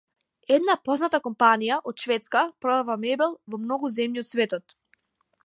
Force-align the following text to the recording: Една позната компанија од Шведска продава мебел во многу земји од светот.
Една 0.53 0.75
позната 0.87 1.19
компанија 1.27 1.77
од 1.91 2.05
Шведска 2.05 2.43
продава 2.65 2.97
мебел 3.05 3.37
во 3.55 3.61
многу 3.67 3.93
земји 4.01 4.27
од 4.27 4.33
светот. 4.33 4.77